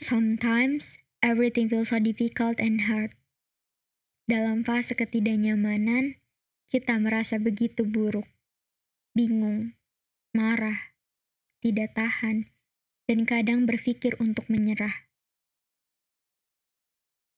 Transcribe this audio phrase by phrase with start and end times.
[0.00, 3.12] Sometimes everything feels so difficult and hard.
[4.24, 6.16] Dalam fase ketidaknyamanan,
[6.72, 8.24] kita merasa begitu buruk,
[9.12, 9.76] bingung,
[10.32, 10.96] marah,
[11.60, 12.48] tidak tahan,
[13.04, 15.04] dan kadang berpikir untuk menyerah.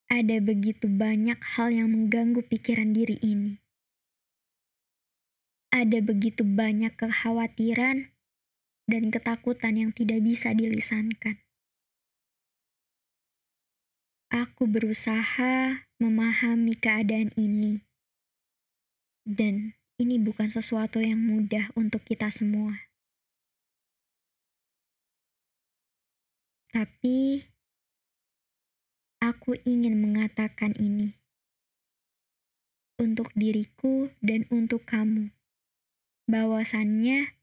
[0.06, 3.58] Ada begitu banyak hal yang mengganggu pikiran diri ini.
[5.74, 8.14] Ada begitu banyak kekhawatiran
[8.86, 11.42] dan ketakutan yang tidak bisa dilisankan.
[14.32, 17.84] Aku berusaha memahami keadaan ini,
[19.28, 22.88] dan ini bukan sesuatu yang mudah untuk kita semua.
[26.72, 27.44] Tapi
[29.20, 31.12] aku ingin mengatakan ini.
[32.96, 35.28] Untuk diriku dan untuk kamu,
[36.24, 37.36] bahwasannya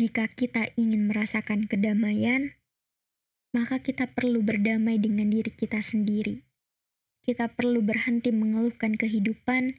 [0.00, 2.56] jika kita ingin merasakan kedamaian,
[3.52, 6.40] maka kita perlu berdamai dengan diri kita sendiri.
[7.22, 9.78] Kita perlu berhenti mengeluhkan kehidupan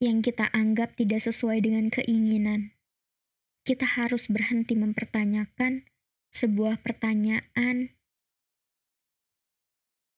[0.00, 2.72] yang kita anggap tidak sesuai dengan keinginan.
[3.66, 5.84] Kita harus berhenti mempertanyakan
[6.32, 7.92] sebuah pertanyaan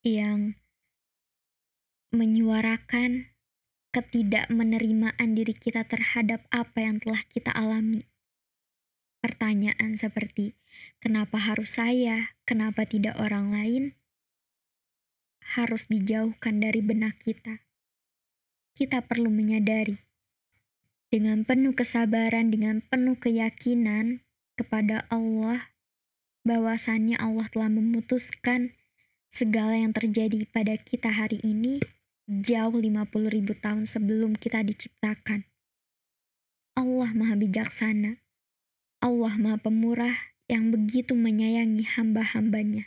[0.06, 0.54] yang
[2.12, 3.32] menyuarakan
[3.90, 8.11] ketidakmenerimaan diri kita terhadap apa yang telah kita alami.
[9.22, 10.58] Pertanyaan seperti,
[10.98, 13.84] kenapa harus saya, kenapa tidak orang lain,
[15.54, 17.62] harus dijauhkan dari benak kita.
[18.74, 20.02] Kita perlu menyadari,
[21.12, 24.26] dengan penuh kesabaran, dengan penuh keyakinan
[24.58, 25.70] kepada Allah,
[26.42, 28.74] bahwasannya Allah telah memutuskan
[29.30, 31.78] segala yang terjadi pada kita hari ini
[32.26, 35.46] jauh 50 ribu tahun sebelum kita diciptakan.
[36.72, 38.21] Allah Maha Bijaksana
[39.02, 40.14] Allah Maha Pemurah
[40.46, 42.86] yang begitu menyayangi hamba-hambanya.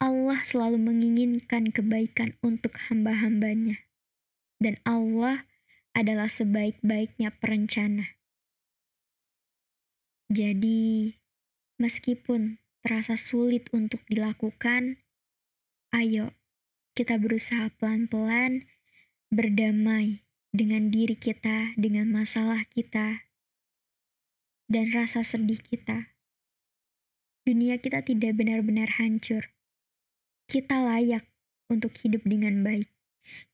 [0.00, 3.84] Allah selalu menginginkan kebaikan untuk hamba-hambanya.
[4.56, 5.44] Dan Allah
[5.92, 8.16] adalah sebaik-baiknya perencana.
[10.32, 11.20] Jadi,
[11.76, 15.04] meskipun terasa sulit untuk dilakukan,
[15.92, 16.32] ayo
[16.96, 18.64] kita berusaha pelan-pelan
[19.28, 23.28] berdamai dengan diri kita, dengan masalah kita,
[24.68, 26.14] dan rasa sedih kita.
[27.44, 29.52] Dunia kita tidak benar-benar hancur.
[30.48, 31.28] Kita layak
[31.68, 32.88] untuk hidup dengan baik.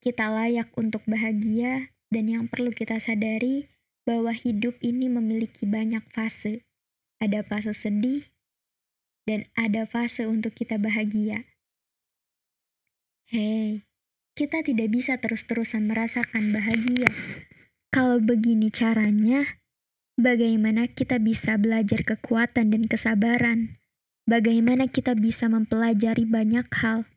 [0.03, 3.71] Kita layak untuk bahagia, dan yang perlu kita sadari
[4.03, 6.67] bahwa hidup ini memiliki banyak fase.
[7.23, 8.27] Ada fase sedih,
[9.23, 11.47] dan ada fase untuk kita bahagia.
[13.31, 13.87] Hei,
[14.35, 17.07] kita tidak bisa terus-terusan merasakan bahagia.
[17.91, 19.60] Kalau begini caranya,
[20.21, 23.81] Bagaimana kita bisa belajar kekuatan dan kesabaran?
[24.29, 27.09] Bagaimana kita bisa mempelajari banyak hal?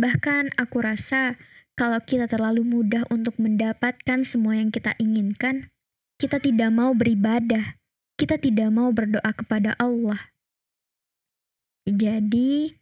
[0.00, 1.36] Bahkan aku rasa
[1.76, 5.68] kalau kita terlalu mudah untuk mendapatkan semua yang kita inginkan,
[6.16, 7.76] kita tidak mau beribadah,
[8.16, 10.32] kita tidak mau berdoa kepada Allah.
[11.84, 12.72] Jadi,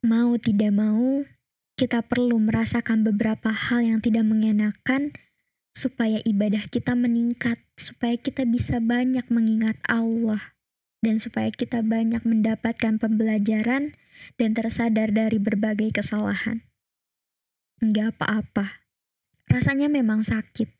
[0.00, 1.28] mau tidak mau,
[1.76, 5.12] kita perlu merasakan beberapa hal yang tidak mengenakan
[5.76, 10.56] supaya ibadah kita meningkat, supaya kita bisa banyak mengingat Allah,
[11.04, 13.92] dan supaya kita banyak mendapatkan pembelajaran
[14.40, 16.64] dan tersadar dari berbagai kesalahan.
[17.84, 18.88] Enggak apa-apa,
[19.52, 20.72] rasanya memang sakit.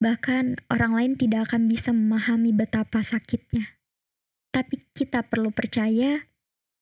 [0.00, 3.76] Bahkan orang lain tidak akan bisa memahami betapa sakitnya.
[4.48, 6.32] Tapi kita perlu percaya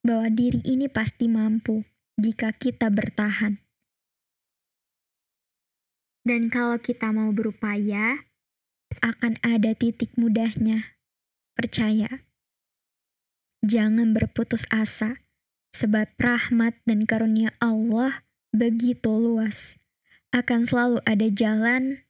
[0.07, 1.83] bahwa diri ini pasti mampu
[2.15, 3.66] jika kita bertahan.
[6.27, 8.27] Dan kalau kita mau berupaya,
[8.99, 10.99] akan ada titik mudahnya.
[11.55, 12.27] Percaya.
[13.63, 15.23] Jangan berputus asa,
[15.71, 19.79] sebab rahmat dan karunia Allah begitu luas.
[20.35, 22.03] Akan selalu ada jalan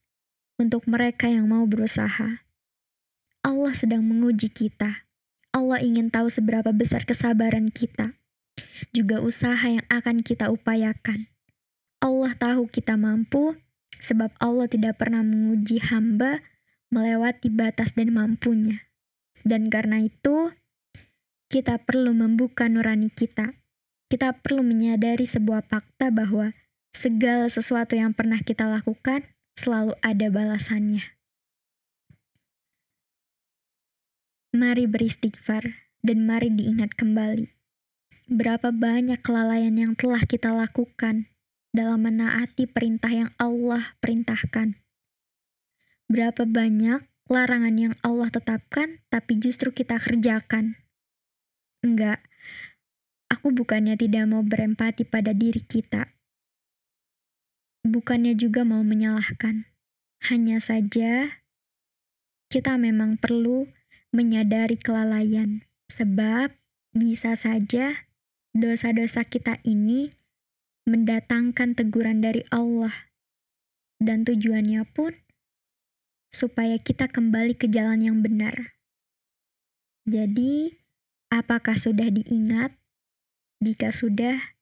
[0.57, 2.41] untuk mereka yang mau berusaha.
[3.45, 5.05] Allah sedang menguji kita.
[5.53, 8.17] Allah ingin tahu seberapa besar kesabaran kita,
[8.97, 11.29] juga usaha yang akan kita upayakan.
[12.01, 13.57] Allah tahu kita mampu
[14.01, 16.45] sebab Allah tidak pernah menguji hamba
[16.91, 18.87] melewati batas dan mampunya.
[19.47, 20.55] Dan karena itu,
[21.47, 23.55] kita perlu membuka nurani kita.
[24.07, 26.55] Kita perlu menyadari sebuah fakta bahwa
[26.95, 29.27] segala sesuatu yang pernah kita lakukan
[29.59, 31.03] selalu ada balasannya.
[34.55, 37.51] Mari beristighfar dan mari diingat kembali.
[38.27, 41.31] Berapa banyak kelalaian yang telah kita lakukan
[41.77, 44.81] dalam menaati perintah yang Allah perintahkan.
[46.09, 50.81] Berapa banyak larangan yang Allah tetapkan, tapi justru kita kerjakan.
[51.85, 52.25] Enggak,
[53.29, 56.17] aku bukannya tidak mau berempati pada diri kita.
[57.85, 59.69] Bukannya juga mau menyalahkan.
[60.27, 61.43] Hanya saja,
[62.49, 63.69] kita memang perlu
[64.11, 65.63] menyadari kelalaian,
[65.93, 66.57] sebab
[66.97, 68.09] bisa saja
[68.57, 70.17] dosa-dosa kita ini
[70.87, 73.11] mendatangkan teguran dari Allah,
[73.99, 75.19] dan tujuannya pun
[76.31, 78.79] supaya kita kembali ke jalan yang benar.
[80.07, 80.79] Jadi,
[81.35, 82.71] apakah sudah diingat?
[83.59, 84.55] Jika sudah,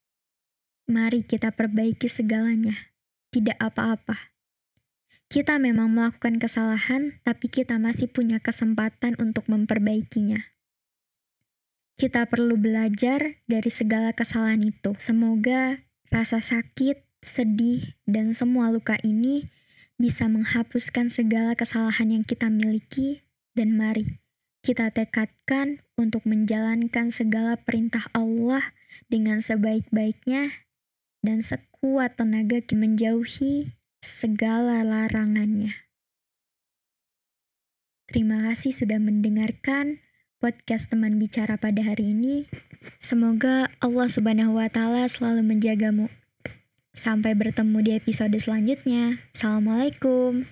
[0.88, 2.94] mari kita perbaiki segalanya.
[3.29, 4.32] Tidak apa-apa.
[5.29, 10.41] Kita memang melakukan kesalahan, tapi kita masih punya kesempatan untuk memperbaikinya.
[11.99, 14.94] Kita perlu belajar dari segala kesalahan itu.
[14.97, 15.82] Semoga
[16.14, 19.50] rasa sakit, sedih, dan semua luka ini
[19.99, 23.26] bisa menghapuskan segala kesalahan yang kita miliki,
[23.58, 24.22] dan mari
[24.62, 28.62] kita tekadkan untuk menjalankan segala perintah Allah
[29.11, 30.64] dengan sebaik-baiknya
[31.26, 35.75] dan sekuat tenaga menjauhi segala larangannya.
[38.06, 39.99] Terima kasih sudah mendengarkan
[40.38, 42.46] podcast teman bicara pada hari ini.
[42.99, 46.11] Semoga Allah Subhanahu wa taala selalu menjagamu.
[46.95, 49.21] Sampai bertemu di episode selanjutnya.
[49.35, 50.47] Assalamualaikum.